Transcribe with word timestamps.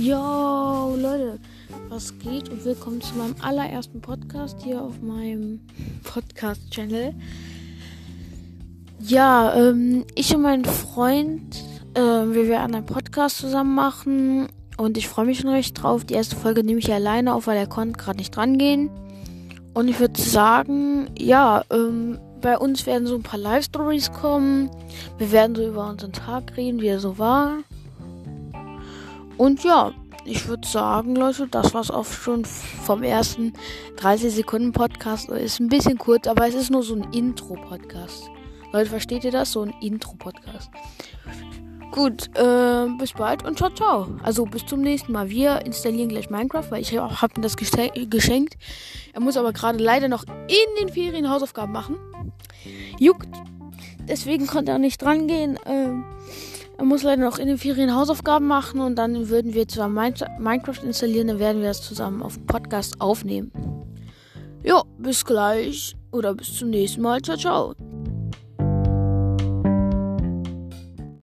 Yo, 0.00 0.96
Leute, 0.96 1.38
was 1.88 2.18
geht 2.18 2.48
und 2.48 2.64
willkommen 2.64 3.00
zu 3.00 3.14
meinem 3.14 3.36
allerersten 3.40 4.00
Podcast 4.00 4.60
hier 4.60 4.82
auf 4.82 5.00
meinem 5.00 5.60
Podcast-Channel. 6.02 7.14
Ja, 8.98 9.54
ähm, 9.54 10.04
ich 10.16 10.34
und 10.34 10.42
mein 10.42 10.64
Freund, 10.64 11.62
äh, 11.94 12.00
wir 12.00 12.48
werden 12.48 12.74
einen 12.74 12.86
Podcast 12.86 13.38
zusammen 13.38 13.76
machen 13.76 14.48
und 14.78 14.98
ich 14.98 15.06
freue 15.06 15.26
mich 15.26 15.38
schon 15.38 15.50
recht 15.50 15.80
drauf. 15.80 16.04
Die 16.04 16.14
erste 16.14 16.34
Folge 16.34 16.64
nehme 16.64 16.80
ich 16.80 16.92
alleine 16.92 17.32
auf, 17.32 17.46
weil 17.46 17.56
er 17.56 17.68
konnte 17.68 17.96
gerade 17.96 18.18
nicht 18.18 18.34
dran 18.34 18.58
gehen. 18.58 18.90
Und 19.74 19.86
ich 19.86 20.00
würde 20.00 20.20
sagen, 20.20 21.08
ja, 21.16 21.62
ähm, 21.70 22.18
bei 22.40 22.58
uns 22.58 22.84
werden 22.86 23.06
so 23.06 23.14
ein 23.14 23.22
paar 23.22 23.38
Live-Stories 23.38 24.10
kommen. 24.12 24.70
Wir 25.18 25.30
werden 25.30 25.54
so 25.54 25.64
über 25.64 25.88
unseren 25.88 26.12
Tag 26.12 26.56
reden, 26.56 26.80
wie 26.80 26.88
er 26.88 26.98
so 26.98 27.16
war. 27.16 27.58
Und 29.36 29.64
ja, 29.64 29.92
ich 30.24 30.48
würde 30.48 30.66
sagen, 30.66 31.16
Leute, 31.16 31.46
das 31.48 31.74
war's 31.74 31.90
auch 31.90 32.06
schon 32.06 32.44
vom 32.44 33.02
ersten 33.02 33.52
30 33.96 34.34
Sekunden 34.34 34.72
Podcast. 34.72 35.28
Ist 35.28 35.60
ein 35.60 35.68
bisschen 35.68 35.98
kurz, 35.98 36.26
aber 36.26 36.48
es 36.48 36.54
ist 36.54 36.70
nur 36.70 36.82
so 36.82 36.94
ein 36.94 37.12
Intro-Podcast. 37.12 38.30
Leute, 38.72 38.90
versteht 38.90 39.24
ihr 39.24 39.30
das? 39.30 39.52
So 39.52 39.62
ein 39.62 39.74
Intro-Podcast. 39.80 40.70
Gut, 41.90 42.28
äh, 42.36 42.88
bis 42.98 43.12
bald 43.12 43.44
und 43.44 43.56
ciao, 43.56 43.70
ciao. 43.70 44.08
Also 44.22 44.46
bis 44.46 44.66
zum 44.66 44.80
nächsten 44.80 45.12
Mal. 45.12 45.30
Wir 45.30 45.64
installieren 45.64 46.08
gleich 46.08 46.28
Minecraft, 46.28 46.70
weil 46.70 46.80
ich 46.80 46.98
habe 46.98 47.34
ihm 47.36 47.42
das 47.42 47.56
geschenkt. 47.56 48.56
Er 49.12 49.20
muss 49.20 49.36
aber 49.36 49.52
gerade 49.52 49.78
leider 49.78 50.08
noch 50.08 50.24
in 50.24 50.84
den 50.84 50.92
Ferien 50.92 51.30
Hausaufgaben 51.30 51.72
machen. 51.72 51.96
Juckt. 52.98 53.28
Deswegen 54.08 54.46
konnte 54.46 54.72
er 54.72 54.78
nicht 54.78 55.00
dran 55.00 55.28
gehen. 55.28 55.58
Ähm, 55.66 56.04
er 56.76 56.84
muss 56.84 57.02
leider 57.02 57.22
noch 57.22 57.38
in 57.38 57.46
den 57.46 57.58
Ferien 57.58 57.94
Hausaufgaben 57.94 58.46
machen 58.46 58.80
und 58.80 58.96
dann 58.96 59.28
würden 59.28 59.54
wir 59.54 59.68
zusammen 59.68 59.94
Minecraft 60.38 60.82
installieren, 60.84 61.28
dann 61.28 61.38
werden 61.38 61.60
wir 61.60 61.68
das 61.68 61.82
zusammen 61.82 62.22
auf 62.22 62.44
Podcast 62.46 63.00
aufnehmen. 63.00 63.52
Ja, 64.62 64.82
bis 64.98 65.24
gleich 65.24 65.94
oder 66.10 66.34
bis 66.34 66.54
zum 66.54 66.70
nächsten 66.70 67.02
Mal. 67.02 67.20
Ciao, 67.20 67.36
ciao. 67.36 67.74